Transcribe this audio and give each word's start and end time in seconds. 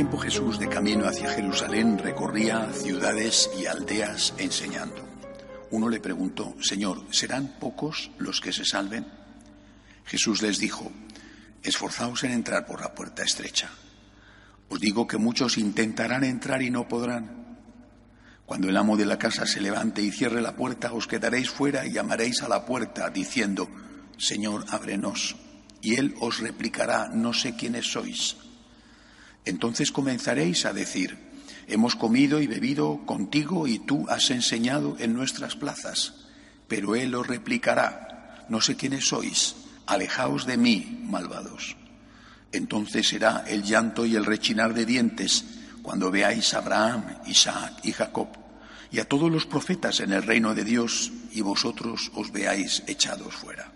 Tiempo 0.00 0.16
Jesús, 0.16 0.58
de 0.58 0.66
camino 0.66 1.06
hacia 1.06 1.28
Jerusalén, 1.28 1.98
recorría 1.98 2.72
ciudades 2.72 3.50
y 3.60 3.66
aldeas 3.66 4.32
enseñando. 4.38 5.06
Uno 5.72 5.90
le 5.90 6.00
preguntó, 6.00 6.56
Señor, 6.62 7.04
¿serán 7.10 7.58
pocos 7.60 8.10
los 8.16 8.40
que 8.40 8.50
se 8.50 8.64
salven? 8.64 9.06
Jesús 10.06 10.40
les 10.40 10.58
dijo, 10.58 10.90
esforzaos 11.62 12.24
en 12.24 12.30
entrar 12.30 12.64
por 12.64 12.80
la 12.80 12.94
puerta 12.94 13.24
estrecha. 13.24 13.68
Os 14.70 14.80
digo 14.80 15.06
que 15.06 15.18
muchos 15.18 15.58
intentarán 15.58 16.24
entrar 16.24 16.62
y 16.62 16.70
no 16.70 16.88
podrán. 16.88 17.58
Cuando 18.46 18.70
el 18.70 18.78
amo 18.78 18.96
de 18.96 19.04
la 19.04 19.18
casa 19.18 19.44
se 19.44 19.60
levante 19.60 20.00
y 20.00 20.10
cierre 20.10 20.40
la 20.40 20.56
puerta, 20.56 20.94
os 20.94 21.06
quedaréis 21.06 21.50
fuera 21.50 21.84
y 21.84 21.92
llamaréis 21.92 22.40
a 22.40 22.48
la 22.48 22.64
puerta 22.64 23.10
diciendo, 23.10 23.68
Señor, 24.16 24.64
ábrenos. 24.70 25.36
Y 25.82 25.96
él 25.96 26.14
os 26.20 26.40
replicará, 26.40 27.08
no 27.12 27.34
sé 27.34 27.54
quiénes 27.54 27.92
sois. 27.92 28.38
Entonces 29.44 29.92
comenzaréis 29.92 30.66
a 30.66 30.72
decir, 30.72 31.18
hemos 31.66 31.96
comido 31.96 32.40
y 32.40 32.46
bebido 32.46 33.04
contigo 33.06 33.66
y 33.66 33.78
tú 33.78 34.06
has 34.08 34.30
enseñado 34.30 34.96
en 34.98 35.14
nuestras 35.14 35.56
plazas. 35.56 36.14
Pero 36.68 36.94
él 36.94 37.14
os 37.14 37.26
replicará, 37.26 38.46
no 38.48 38.60
sé 38.60 38.76
quiénes 38.76 39.06
sois, 39.08 39.56
alejaos 39.86 40.46
de 40.46 40.56
mí, 40.56 41.04
malvados. 41.04 41.76
Entonces 42.52 43.08
será 43.08 43.44
el 43.46 43.62
llanto 43.62 44.06
y 44.06 44.16
el 44.16 44.24
rechinar 44.24 44.74
de 44.74 44.86
dientes 44.86 45.44
cuando 45.82 46.10
veáis 46.10 46.54
a 46.54 46.58
Abraham, 46.58 47.04
Isaac 47.26 47.80
y 47.84 47.92
Jacob 47.92 48.28
y 48.92 48.98
a 48.98 49.08
todos 49.08 49.30
los 49.30 49.46
profetas 49.46 50.00
en 50.00 50.12
el 50.12 50.22
reino 50.22 50.54
de 50.54 50.64
Dios 50.64 51.12
y 51.32 51.42
vosotros 51.42 52.10
os 52.14 52.32
veáis 52.32 52.82
echados 52.86 53.34
fuera. 53.34 53.72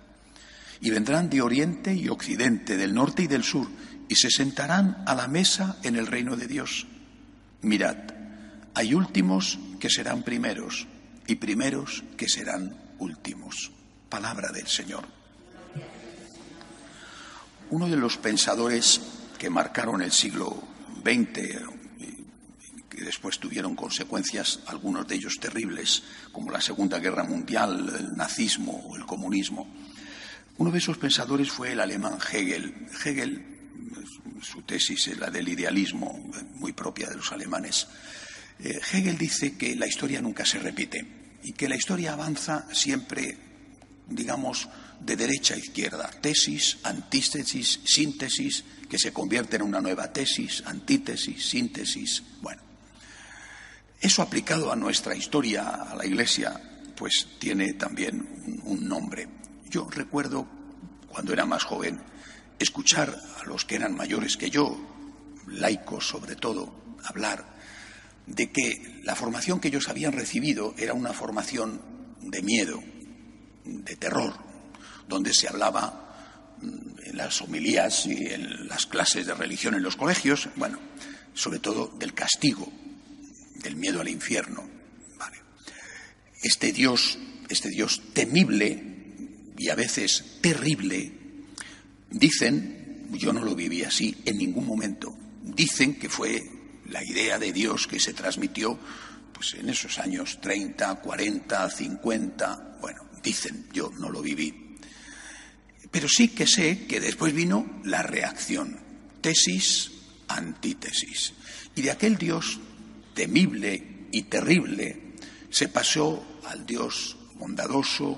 Y 0.80 0.90
vendrán 0.90 1.30
de 1.30 1.40
oriente 1.40 1.94
y 1.94 2.08
occidente, 2.08 2.76
del 2.76 2.94
norte 2.94 3.22
y 3.22 3.26
del 3.26 3.44
sur, 3.44 3.68
y 4.08 4.16
se 4.16 4.30
sentarán 4.30 5.02
a 5.06 5.14
la 5.14 5.28
mesa 5.28 5.76
en 5.82 5.96
el 5.96 6.06
reino 6.06 6.36
de 6.36 6.46
Dios. 6.46 6.86
Mirad, 7.62 7.96
hay 8.74 8.94
últimos 8.94 9.58
que 9.80 9.88
serán 9.90 10.22
primeros 10.22 10.86
y 11.26 11.36
primeros 11.36 12.04
que 12.16 12.28
serán 12.28 12.76
últimos. 12.98 13.70
Palabra 14.08 14.50
del 14.52 14.66
Señor. 14.66 15.04
Uno 17.70 17.88
de 17.88 17.96
los 17.96 18.18
pensadores 18.18 19.00
que 19.38 19.50
marcaron 19.50 20.02
el 20.02 20.12
siglo 20.12 20.62
XX, 21.02 21.74
que 22.88 23.04
después 23.04 23.38
tuvieron 23.38 23.74
consecuencias, 23.74 24.60
algunos 24.66 25.08
de 25.08 25.16
ellos 25.16 25.38
terribles, 25.40 26.02
como 26.30 26.50
la 26.50 26.60
Segunda 26.60 26.98
Guerra 26.98 27.24
Mundial, 27.24 27.92
el 27.98 28.16
nazismo 28.16 28.72
o 28.88 28.96
el 28.96 29.04
comunismo, 29.06 29.66
uno 30.56 30.70
de 30.70 30.78
esos 30.78 30.98
pensadores 30.98 31.50
fue 31.50 31.72
el 31.72 31.80
alemán 31.80 32.18
Hegel. 32.32 32.86
Hegel 33.04 33.53
su 34.44 34.62
tesis 34.62 35.08
es 35.08 35.18
la 35.18 35.30
del 35.30 35.48
idealismo, 35.48 36.30
muy 36.54 36.72
propia 36.72 37.08
de 37.08 37.16
los 37.16 37.32
alemanes. 37.32 37.86
Eh, 38.60 38.80
Hegel 38.92 39.18
dice 39.18 39.56
que 39.56 39.74
la 39.74 39.86
historia 39.86 40.20
nunca 40.20 40.44
se 40.44 40.58
repite 40.58 41.04
y 41.42 41.52
que 41.52 41.68
la 41.68 41.76
historia 41.76 42.12
avanza 42.12 42.66
siempre, 42.72 43.36
digamos, 44.08 44.68
de 45.00 45.16
derecha 45.16 45.54
a 45.54 45.58
izquierda. 45.58 46.08
Tesis, 46.20 46.78
antítesis, 46.82 47.80
síntesis, 47.84 48.64
que 48.88 48.98
se 48.98 49.12
convierte 49.12 49.56
en 49.56 49.62
una 49.62 49.80
nueva 49.80 50.12
tesis, 50.12 50.62
antítesis, 50.66 51.48
síntesis. 51.48 52.22
Bueno, 52.40 52.62
eso 54.00 54.22
aplicado 54.22 54.70
a 54.70 54.76
nuestra 54.76 55.16
historia, 55.16 55.68
a 55.68 55.96
la 55.96 56.06
Iglesia, 56.06 56.60
pues 56.94 57.26
tiene 57.38 57.74
también 57.74 58.60
un 58.64 58.86
nombre. 58.86 59.28
Yo 59.68 59.88
recuerdo, 59.90 60.46
cuando 61.08 61.32
era 61.32 61.44
más 61.44 61.64
joven, 61.64 62.00
escuchar 62.58 63.16
a 63.40 63.44
los 63.44 63.64
que 63.64 63.76
eran 63.76 63.94
mayores 63.94 64.36
que 64.36 64.50
yo, 64.50 64.76
laicos 65.46 66.08
sobre 66.08 66.36
todo, 66.36 66.96
hablar 67.04 67.54
de 68.26 68.50
que 68.50 69.00
la 69.02 69.14
formación 69.14 69.60
que 69.60 69.68
ellos 69.68 69.88
habían 69.88 70.12
recibido 70.12 70.74
era 70.78 70.94
una 70.94 71.12
formación 71.12 71.80
de 72.22 72.42
miedo, 72.42 72.82
de 73.64 73.96
terror, 73.96 74.34
donde 75.08 75.34
se 75.34 75.48
hablaba 75.48 76.56
mm, 76.60 77.08
en 77.10 77.16
las 77.16 77.42
homilías 77.42 78.06
y 78.06 78.12
en 78.26 78.68
las 78.68 78.86
clases 78.86 79.26
de 79.26 79.34
religión 79.34 79.74
en 79.74 79.82
los 79.82 79.96
colegios, 79.96 80.48
bueno, 80.56 80.78
sobre 81.34 81.58
todo 81.58 81.88
del 81.98 82.14
castigo, 82.14 82.72
del 83.56 83.76
miedo 83.76 84.00
al 84.00 84.08
infierno. 84.08 84.74
Este 86.42 86.72
Dios, 86.72 87.18
este 87.48 87.70
Dios 87.70 88.02
temible 88.12 88.82
y 89.56 89.70
a 89.70 89.74
veces 89.74 90.38
terrible, 90.42 91.10
Dicen, 92.14 93.08
yo 93.10 93.32
no 93.32 93.42
lo 93.42 93.56
viví 93.56 93.82
así 93.82 94.16
en 94.24 94.38
ningún 94.38 94.66
momento, 94.66 95.18
dicen 95.42 95.96
que 95.96 96.08
fue 96.08 96.40
la 96.86 97.02
idea 97.02 97.40
de 97.40 97.52
Dios 97.52 97.88
que 97.88 97.98
se 97.98 98.14
transmitió 98.14 98.78
pues 99.32 99.54
en 99.54 99.68
esos 99.68 99.98
años 99.98 100.38
30, 100.40 100.94
40, 101.00 101.70
50, 101.70 102.78
bueno, 102.80 103.02
dicen, 103.20 103.66
yo 103.72 103.90
no 103.98 104.10
lo 104.10 104.22
viví. 104.22 104.76
Pero 105.90 106.08
sí 106.08 106.28
que 106.28 106.46
sé 106.46 106.86
que 106.86 107.00
después 107.00 107.34
vino 107.34 107.80
la 107.82 108.02
reacción, 108.02 108.78
tesis, 109.20 109.90
antítesis. 110.28 111.32
Y 111.74 111.82
de 111.82 111.90
aquel 111.90 112.16
Dios 112.16 112.60
temible 113.12 114.06
y 114.12 114.22
terrible 114.22 115.16
se 115.50 115.66
pasó 115.66 116.40
al 116.46 116.64
Dios 116.64 117.16
bondadoso, 117.34 118.16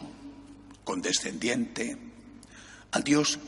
condescendiente, 0.84 1.97
al 2.91 3.03
Dios 3.03 3.39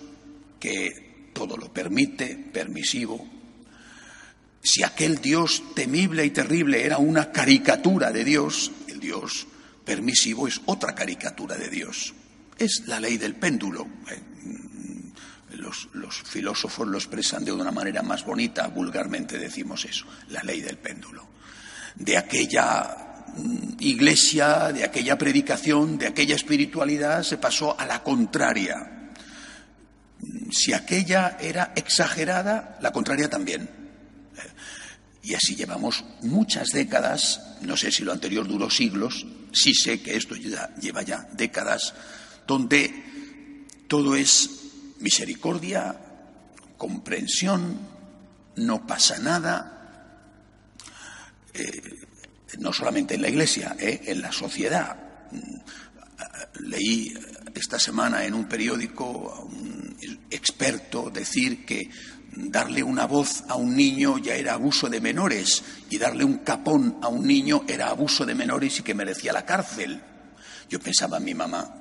que 0.59 1.31
todo 1.33 1.57
lo 1.57 1.73
permite, 1.73 2.37
permisivo. 2.53 3.27
Si 4.63 4.83
aquel 4.83 5.21
Dios 5.21 5.63
temible 5.75 6.25
y 6.25 6.31
terrible 6.31 6.85
era 6.85 6.99
una 6.99 7.31
caricatura 7.31 8.11
de 8.11 8.25
Dios, 8.25 8.73
el 8.89 8.99
Dios 8.99 9.47
permisivo 9.85 10.47
es 10.47 10.61
otra 10.67 10.95
caricatura 10.95 11.57
de 11.57 11.69
Dios. 11.69 12.13
Es 12.59 12.83
la 12.87 13.01
ley 13.01 13.17
del 13.17 13.37
péndulo. 13.37 13.87
¿eh? 14.11 14.21
Los, 15.57 15.89
los, 15.95 16.23
filósofos 16.23 16.87
lo 16.87 16.99
expresan 16.99 17.45
de 17.45 17.53
una 17.53 17.71
manera 17.71 18.03
más 18.03 18.25
bonita, 18.25 18.67
vulgarmente 18.69 19.39
decimos 19.39 19.85
eso, 19.85 20.07
la 20.29 20.43
ley 20.43 20.61
del 20.61 20.77
péndulo. 20.77 21.27
De 21.95 22.19
aquella 22.19 23.25
mm, 23.37 23.77
iglesia, 23.81 24.73
de 24.73 24.85
aquella 24.85 25.17
predicación, 25.17 25.99
de 25.99 26.09
aquella 26.09 26.37
espiritualidad, 26.37 27.23
se 27.23 27.39
pasó 27.39 27.79
a 27.79 27.87
la 27.87 28.03
contraria, 28.03 28.98
si 30.51 30.73
aquella 30.73 31.37
era 31.41 31.73
exagerada, 31.77 32.79
la 32.81 32.93
contraria 32.93 33.29
también. 33.29 33.69
Y 35.23 35.35
así 35.35 35.57
llevamos 35.57 36.05
muchas 36.23 36.69
décadas, 36.71 37.41
no 37.63 37.77
sé 37.77 37.91
si 37.91 38.05
lo 38.05 38.13
anterior 38.13 38.47
duró 38.47 38.71
siglos, 38.71 39.27
sí 39.53 39.75
sé 39.75 40.01
que 40.01 40.17
esto 40.17 40.35
lleva 40.37 41.03
ya 41.03 41.29
décadas, 41.33 41.93
donde 42.47 43.69
todo 43.89 44.17
es 44.17 44.51
misericordia, 45.01 45.99
comprensión, 46.77 47.79
no 48.57 48.87
pasa 48.87 49.19
nada, 49.19 49.79
eh, 51.53 51.83
no 52.59 52.73
solamente 52.73 53.15
en 53.15 53.23
la 53.23 53.29
Iglesia, 53.29 53.77
eh, 53.79 54.03
en 54.07 54.23
la 54.23 54.33
sociedad. 54.33 54.97
Leí 56.61 57.13
esta 57.55 57.79
semana 57.79 58.25
en 58.25 58.35
un 58.35 58.49
periódico 58.49 59.33
a 59.33 59.41
un 59.41 59.78
experto 60.31 61.11
decir 61.11 61.65
que 61.65 61.91
darle 62.33 62.83
una 62.83 63.07
voz 63.07 63.45
a 63.49 63.57
un 63.57 63.75
niño 63.75 64.19
ya 64.19 64.35
era 64.35 64.55
abuso 64.55 64.89
de 64.89 65.01
menores 65.01 65.63
y 65.91 65.99
darle 65.99 66.25
un 66.25 66.39
capón 66.39 66.99
a 67.03 67.09
un 67.09 67.27
niño 67.27 67.65
era 67.67 67.89
abuso 67.89 68.25
de 68.25 68.35
menores 68.35 68.79
y 68.79 68.83
que 68.83 68.95
merecía 68.95 69.33
la 69.33 69.45
cárcel. 69.45 70.03
Yo 70.69 70.79
pensaba 70.79 71.17
en 71.19 71.25
mi 71.25 71.35
mamá 71.35 71.79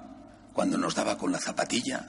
cuando 0.54 0.78
nos 0.78 0.96
daba 0.96 1.18
con 1.18 1.32
la 1.32 1.40
zapatilla, 1.40 2.04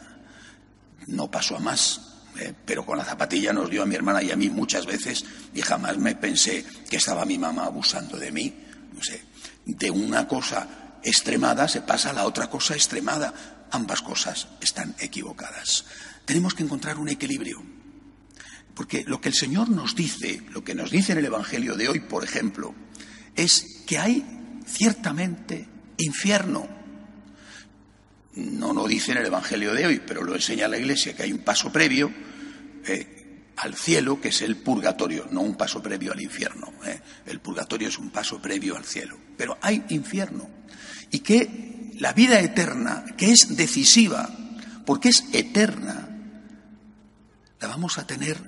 no 1.08 1.30
pasó 1.30 1.56
a 1.56 1.60
más, 1.60 2.00
¿eh? 2.38 2.54
pero 2.64 2.86
con 2.86 2.96
la 2.96 3.04
zapatilla 3.04 3.52
nos 3.52 3.68
dio 3.68 3.82
a 3.82 3.86
mi 3.86 3.94
hermana 3.94 4.22
y 4.22 4.30
a 4.30 4.36
mí 4.36 4.48
muchas 4.48 4.86
veces 4.86 5.24
y 5.54 5.60
jamás 5.60 5.98
me 5.98 6.14
pensé 6.14 6.64
que 6.88 6.96
estaba 6.96 7.26
mi 7.26 7.38
mamá 7.38 7.66
abusando 7.66 8.16
de 8.16 8.32
mí. 8.32 8.54
no 8.94 9.02
sé, 9.02 9.22
de 9.66 9.90
una 9.90 10.26
cosa 10.26 10.66
extremada 11.02 11.68
se 11.68 11.82
pasa 11.82 12.10
a 12.10 12.14
la 12.14 12.24
otra 12.24 12.48
cosa 12.48 12.74
extremada. 12.74 13.34
Ambas 13.70 14.02
cosas 14.02 14.48
están 14.60 14.94
equivocadas. 14.98 15.84
Tenemos 16.24 16.54
que 16.54 16.62
encontrar 16.62 16.98
un 16.98 17.08
equilibrio. 17.08 17.62
Porque 18.74 19.04
lo 19.06 19.20
que 19.20 19.28
el 19.28 19.34
Señor 19.34 19.70
nos 19.70 19.96
dice, 19.96 20.42
lo 20.50 20.62
que 20.62 20.74
nos 20.74 20.90
dice 20.90 21.12
en 21.12 21.18
el 21.18 21.24
Evangelio 21.24 21.74
de 21.74 21.88
hoy, 21.88 22.00
por 22.00 22.22
ejemplo, 22.22 22.74
es 23.34 23.82
que 23.86 23.98
hay 23.98 24.24
ciertamente 24.66 25.66
infierno. 25.96 26.68
No 28.34 28.72
lo 28.72 28.86
dice 28.86 29.12
en 29.12 29.18
el 29.18 29.26
Evangelio 29.26 29.74
de 29.74 29.86
hoy, 29.86 30.02
pero 30.06 30.22
lo 30.22 30.34
enseña 30.34 30.68
la 30.68 30.78
Iglesia, 30.78 31.16
que 31.16 31.24
hay 31.24 31.32
un 31.32 31.40
paso 31.40 31.72
previo 31.72 32.12
eh, 32.86 33.18
al 33.56 33.74
cielo, 33.74 34.20
que 34.20 34.28
es 34.28 34.42
el 34.42 34.56
purgatorio, 34.56 35.26
no 35.30 35.40
un 35.40 35.56
paso 35.56 35.82
previo 35.82 36.12
al 36.12 36.20
infierno. 36.20 36.72
Eh. 36.84 37.00
El 37.26 37.40
purgatorio 37.40 37.88
es 37.88 37.98
un 37.98 38.10
paso 38.10 38.40
previo 38.40 38.76
al 38.76 38.84
cielo. 38.84 39.18
Pero 39.36 39.58
hay 39.60 39.84
infierno. 39.88 40.48
Y 41.10 41.20
que 41.20 41.77
la 41.98 42.12
vida 42.12 42.40
eterna, 42.40 43.04
que 43.16 43.30
es 43.32 43.56
decisiva, 43.56 44.28
porque 44.86 45.08
es 45.10 45.24
eterna, 45.32 46.08
la 47.60 47.68
vamos 47.68 47.98
a 47.98 48.06
tener 48.06 48.38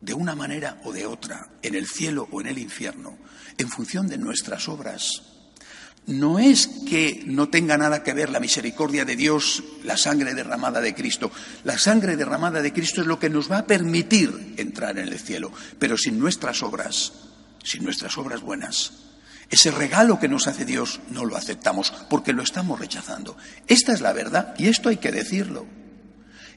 de 0.00 0.14
una 0.14 0.34
manera 0.34 0.80
o 0.84 0.92
de 0.92 1.06
otra, 1.06 1.48
en 1.62 1.74
el 1.74 1.86
cielo 1.86 2.28
o 2.30 2.40
en 2.40 2.48
el 2.48 2.58
infierno, 2.58 3.16
en 3.56 3.68
función 3.68 4.08
de 4.08 4.18
nuestras 4.18 4.68
obras. 4.68 5.22
No 6.06 6.38
es 6.38 6.66
que 6.66 7.22
no 7.26 7.48
tenga 7.48 7.78
nada 7.78 8.02
que 8.02 8.12
ver 8.12 8.28
la 8.28 8.40
misericordia 8.40 9.06
de 9.06 9.16
Dios, 9.16 9.62
la 9.84 9.96
sangre 9.96 10.34
derramada 10.34 10.82
de 10.82 10.94
Cristo. 10.94 11.30
La 11.64 11.78
sangre 11.78 12.16
derramada 12.16 12.60
de 12.60 12.74
Cristo 12.74 13.00
es 13.00 13.06
lo 13.06 13.18
que 13.18 13.30
nos 13.30 13.50
va 13.50 13.58
a 13.58 13.66
permitir 13.66 14.54
entrar 14.58 14.98
en 14.98 15.08
el 15.08 15.18
cielo, 15.18 15.50
pero 15.78 15.96
sin 15.96 16.18
nuestras 16.18 16.62
obras, 16.62 17.12
sin 17.62 17.84
nuestras 17.84 18.18
obras 18.18 18.42
buenas. 18.42 18.92
Ese 19.50 19.70
regalo 19.70 20.18
que 20.18 20.28
nos 20.28 20.46
hace 20.46 20.64
Dios 20.64 21.00
no 21.10 21.24
lo 21.24 21.36
aceptamos 21.36 21.92
porque 22.08 22.32
lo 22.32 22.42
estamos 22.42 22.78
rechazando. 22.78 23.36
Esta 23.66 23.92
es 23.92 24.00
la 24.00 24.12
verdad 24.12 24.54
y 24.58 24.68
esto 24.68 24.88
hay 24.88 24.96
que 24.96 25.12
decirlo. 25.12 25.66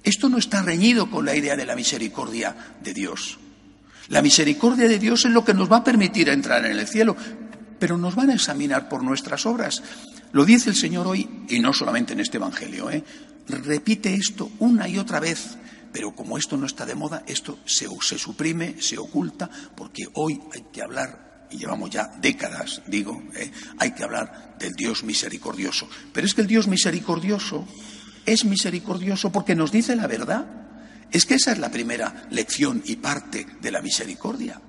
Esto 0.04 0.30
no 0.30 0.38
está 0.38 0.62
reñido 0.62 1.12
con 1.12 1.26
la 1.26 1.36
idea 1.36 1.56
de 1.56 1.66
la 1.66 1.76
misericordia 1.76 2.56
de 2.82 2.94
Dios. 2.94 3.40
La 4.10 4.22
misericordia 4.22 4.88
de 4.88 5.00
Dios 5.00 5.26
es 5.26 5.32
lo 5.32 5.44
que 5.44 5.54
nos 5.54 5.72
va 5.72 5.78
a 5.78 5.84
permitir 5.84 6.30
entrar 6.30 6.66
en 6.66 6.80
el 6.80 6.88
cielo, 6.88 7.16
pero 7.78 7.98
nos 7.98 8.16
van 8.16 8.30
a 8.30 8.36
examinar 8.36 8.88
por 8.88 9.04
nuestras 9.04 9.46
obras. 9.46 9.84
Lo 10.32 10.46
dice 10.46 10.70
el 10.70 10.76
Señor 10.76 11.08
hoy, 11.08 11.46
y 11.50 11.60
no 11.60 11.74
solamente 11.74 12.14
en 12.14 12.22
este 12.22 12.38
Evangelio, 12.38 12.90
¿eh? 12.90 13.04
repite 13.48 14.14
esto 14.14 14.52
una 14.60 14.88
y 14.88 14.98
otra 14.98 15.20
vez, 15.20 15.58
pero 15.92 16.16
como 16.16 16.38
esto 16.38 16.58
no 16.58 16.66
está 16.66 16.86
de 16.86 16.96
moda, 16.96 17.24
esto 17.28 17.60
se, 17.66 17.88
se 18.02 18.18
suprime, 18.18 18.76
se 18.80 18.98
oculta, 18.98 19.50
porque 19.76 20.08
hoy 20.14 20.40
hay 20.54 20.66
que 20.72 20.82
hablar, 20.82 21.27
y 21.52 21.58
llevamos 21.58 21.90
ya 21.90 22.12
décadas, 22.20 22.82
digo, 22.88 23.24
¿eh? 23.36 23.52
hay 23.80 23.92
que 23.92 24.04
hablar 24.04 24.56
del 24.60 24.74
Dios 24.74 25.04
misericordioso. 25.04 25.90
Pero 26.14 26.28
es 26.28 26.34
que 26.34 26.42
el 26.42 26.48
Dios 26.48 26.68
misericordioso 26.68 27.68
es 28.26 28.46
misericordioso 28.46 29.32
porque 29.32 29.56
nos 29.56 29.72
dice 29.72 29.96
la 29.96 30.08
verdad. 30.08 30.46
Es 31.12 31.26
que 31.26 31.36
esa 31.36 31.54
es 31.54 31.60
la 31.60 31.72
primera 31.72 32.28
lección 32.32 32.84
y 32.86 32.98
parte 32.98 33.48
de 33.62 33.72
la 33.72 33.82
misericordia. 33.82 34.62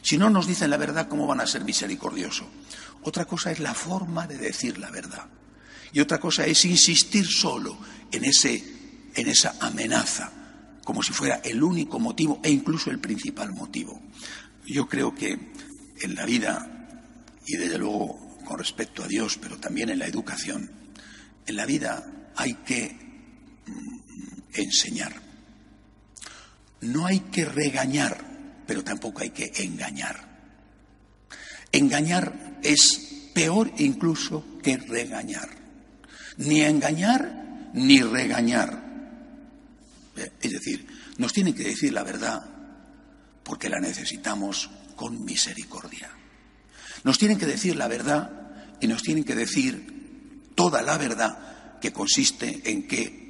Si 0.00 0.16
no 0.16 0.30
nos 0.30 0.46
dicen 0.46 0.70
la 0.70 0.78
verdad, 0.78 1.08
¿cómo 1.08 1.26
van 1.26 1.40
a 1.40 1.46
ser 1.46 1.64
misericordiosos? 1.64 2.46
Otra 3.02 3.26
cosa 3.26 3.50
es 3.50 3.60
la 3.60 3.74
forma 3.74 4.26
de 4.26 4.38
decir 4.38 4.78
la 4.78 4.90
verdad. 4.90 5.26
Y 5.92 6.00
otra 6.00 6.18
cosa 6.18 6.46
es 6.46 6.64
insistir 6.64 7.26
solo 7.26 7.78
en, 8.10 8.24
ese, 8.24 8.64
en 9.14 9.28
esa 9.28 9.56
amenaza, 9.60 10.32
como 10.84 11.02
si 11.02 11.12
fuera 11.12 11.36
el 11.44 11.62
único 11.62 11.98
motivo 11.98 12.40
e 12.42 12.50
incluso 12.50 12.90
el 12.90 12.98
principal 12.98 13.52
motivo. 13.52 14.02
Yo 14.66 14.88
creo 14.88 15.14
que 15.14 15.52
en 16.00 16.14
la 16.14 16.26
vida, 16.26 16.88
y 17.46 17.56
desde 17.56 17.78
luego 17.78 18.38
con 18.44 18.58
respecto 18.58 19.02
a 19.02 19.08
Dios, 19.08 19.38
pero 19.40 19.58
también 19.58 19.90
en 19.90 19.98
la 19.98 20.06
educación, 20.06 20.70
en 21.46 21.56
la 21.56 21.66
vida 21.66 22.30
hay 22.36 22.54
que 22.54 22.96
mm, 23.66 23.98
enseñar. 24.54 25.12
No 26.80 27.06
hay 27.06 27.20
que 27.20 27.44
regañar, 27.44 28.62
pero 28.66 28.84
tampoco 28.84 29.22
hay 29.22 29.30
que 29.30 29.52
engañar. 29.56 30.34
Engañar 31.72 32.58
es 32.62 33.30
peor 33.34 33.72
incluso 33.78 34.44
que 34.62 34.76
regañar. 34.76 35.48
Ni 36.36 36.60
engañar 36.60 37.70
ni 37.74 38.00
regañar. 38.02 38.82
Es 40.40 40.52
decir, 40.52 40.86
nos 41.18 41.32
tienen 41.32 41.54
que 41.54 41.64
decir 41.64 41.92
la 41.92 42.02
verdad 42.04 42.44
porque 43.42 43.68
la 43.68 43.80
necesitamos 43.80 44.70
con 44.96 45.24
misericordia. 45.24 46.10
Nos 47.04 47.18
tienen 47.18 47.38
que 47.38 47.46
decir 47.46 47.76
la 47.76 47.88
verdad 47.88 48.30
y 48.80 48.86
nos 48.86 49.02
tienen 49.02 49.24
que 49.24 49.34
decir 49.34 50.52
toda 50.54 50.82
la 50.82 50.96
verdad 50.96 51.78
que 51.80 51.92
consiste 51.92 52.62
en 52.64 52.86
que 52.86 53.24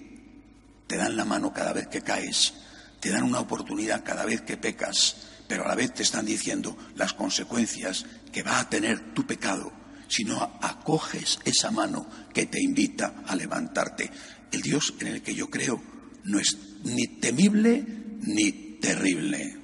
te 0.86 0.96
dan 0.96 1.16
la 1.16 1.24
mano 1.24 1.52
cada 1.52 1.72
vez 1.72 1.88
que 1.88 2.02
caes, 2.02 2.54
te 3.00 3.10
dan 3.10 3.24
una 3.24 3.40
oportunidad 3.40 4.04
cada 4.04 4.24
vez 4.24 4.42
que 4.42 4.56
pecas, 4.56 5.16
pero 5.48 5.64
a 5.64 5.68
la 5.68 5.74
vez 5.74 5.92
te 5.94 6.02
están 6.02 6.24
diciendo 6.24 6.76
las 6.96 7.12
consecuencias 7.14 8.06
que 8.32 8.42
va 8.42 8.60
a 8.60 8.68
tener 8.68 9.12
tu 9.14 9.26
pecado 9.26 9.72
si 10.08 10.24
no 10.24 10.40
acoges 10.62 11.38
esa 11.44 11.70
mano 11.70 12.06
que 12.32 12.46
te 12.46 12.62
invita 12.62 13.22
a 13.26 13.34
levantarte. 13.34 14.10
El 14.52 14.62
Dios 14.62 14.94
en 15.00 15.08
el 15.08 15.22
que 15.22 15.34
yo 15.34 15.50
creo 15.50 15.82
no 16.24 16.38
es 16.38 16.56
ni 16.84 17.06
temible 17.18 17.84
ni 18.20 18.78
terrible. 18.80 19.63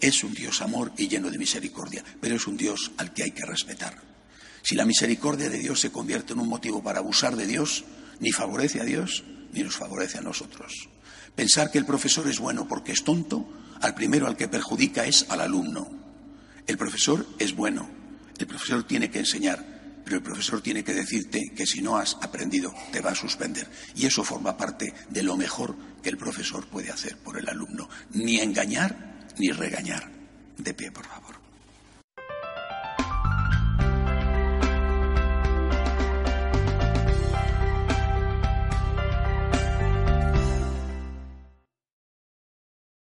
Es 0.00 0.22
un 0.22 0.34
Dios 0.34 0.62
amor 0.62 0.92
y 0.96 1.08
lleno 1.08 1.30
de 1.30 1.38
misericordia, 1.38 2.04
pero 2.20 2.36
es 2.36 2.46
un 2.46 2.56
Dios 2.56 2.92
al 2.98 3.12
que 3.12 3.24
hay 3.24 3.30
que 3.32 3.44
respetar. 3.44 3.96
Si 4.62 4.74
la 4.74 4.84
misericordia 4.84 5.48
de 5.48 5.58
Dios 5.58 5.80
se 5.80 5.90
convierte 5.90 6.32
en 6.32 6.40
un 6.40 6.48
motivo 6.48 6.82
para 6.82 6.98
abusar 6.98 7.36
de 7.36 7.46
Dios, 7.46 7.84
ni 8.20 8.32
favorece 8.32 8.80
a 8.80 8.84
Dios 8.84 9.24
ni 9.52 9.62
nos 9.62 9.76
favorece 9.76 10.18
a 10.18 10.22
nosotros. 10.22 10.88
Pensar 11.34 11.70
que 11.70 11.78
el 11.78 11.86
profesor 11.86 12.28
es 12.28 12.38
bueno 12.38 12.66
porque 12.68 12.92
es 12.92 13.04
tonto, 13.04 13.48
al 13.80 13.94
primero 13.94 14.26
al 14.26 14.36
que 14.36 14.48
perjudica 14.48 15.06
es 15.06 15.26
al 15.28 15.40
alumno. 15.40 15.88
El 16.66 16.76
profesor 16.76 17.26
es 17.38 17.54
bueno, 17.54 17.88
el 18.38 18.46
profesor 18.46 18.84
tiene 18.84 19.10
que 19.10 19.20
enseñar, 19.20 20.02
pero 20.04 20.16
el 20.16 20.22
profesor 20.22 20.60
tiene 20.60 20.84
que 20.84 20.94
decirte 20.94 21.52
que 21.54 21.66
si 21.66 21.80
no 21.80 21.96
has 21.96 22.16
aprendido 22.20 22.74
te 22.92 23.00
va 23.00 23.10
a 23.10 23.14
suspender. 23.14 23.68
Y 23.94 24.06
eso 24.06 24.24
forma 24.24 24.56
parte 24.56 24.92
de 25.10 25.22
lo 25.22 25.36
mejor 25.36 25.76
que 26.02 26.10
el 26.10 26.18
profesor 26.18 26.66
puede 26.66 26.90
hacer 26.90 27.16
por 27.18 27.38
el 27.38 27.48
alumno. 27.48 27.88
Ni 28.12 28.40
engañar 28.40 29.07
ni 29.38 29.50
regañar. 29.50 30.10
De 30.56 30.74
pie, 30.74 30.90
por. 30.90 31.17